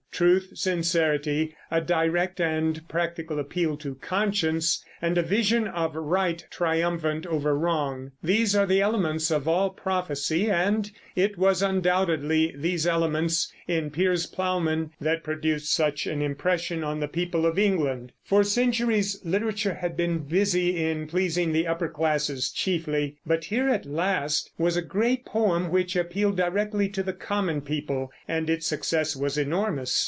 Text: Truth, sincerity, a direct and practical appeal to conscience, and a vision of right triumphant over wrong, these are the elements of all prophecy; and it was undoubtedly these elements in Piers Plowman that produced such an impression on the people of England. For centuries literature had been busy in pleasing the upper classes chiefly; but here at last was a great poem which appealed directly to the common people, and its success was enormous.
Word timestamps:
Truth, 0.11 0.51
sincerity, 0.53 1.55
a 1.71 1.81
direct 1.81 2.39
and 2.39 2.87
practical 2.87 3.39
appeal 3.39 3.75
to 3.77 3.95
conscience, 3.95 4.85
and 5.01 5.17
a 5.17 5.23
vision 5.23 5.67
of 5.67 5.95
right 5.95 6.45
triumphant 6.51 7.25
over 7.25 7.57
wrong, 7.57 8.11
these 8.21 8.55
are 8.55 8.67
the 8.67 8.81
elements 8.81 9.31
of 9.31 9.47
all 9.47 9.71
prophecy; 9.71 10.47
and 10.47 10.91
it 11.15 11.39
was 11.39 11.63
undoubtedly 11.63 12.53
these 12.55 12.85
elements 12.85 13.51
in 13.67 13.89
Piers 13.89 14.27
Plowman 14.27 14.91
that 15.01 15.23
produced 15.23 15.73
such 15.73 16.05
an 16.05 16.21
impression 16.21 16.83
on 16.83 16.99
the 16.99 17.07
people 17.07 17.47
of 17.47 17.57
England. 17.57 18.11
For 18.23 18.43
centuries 18.43 19.19
literature 19.25 19.73
had 19.73 19.97
been 19.97 20.19
busy 20.19 20.83
in 20.85 21.07
pleasing 21.07 21.51
the 21.51 21.65
upper 21.65 21.89
classes 21.89 22.51
chiefly; 22.51 23.17
but 23.25 23.45
here 23.45 23.69
at 23.69 23.87
last 23.87 24.51
was 24.59 24.77
a 24.77 24.83
great 24.83 25.25
poem 25.25 25.71
which 25.71 25.95
appealed 25.95 26.37
directly 26.37 26.89
to 26.89 27.01
the 27.01 27.13
common 27.13 27.61
people, 27.61 28.11
and 28.27 28.51
its 28.51 28.67
success 28.67 29.15
was 29.15 29.35
enormous. 29.35 29.99